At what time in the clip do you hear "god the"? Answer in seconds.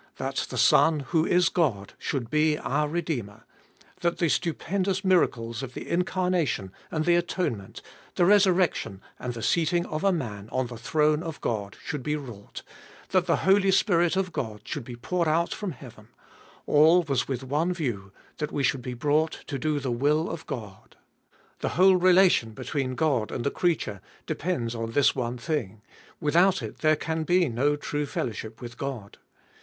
20.47-21.69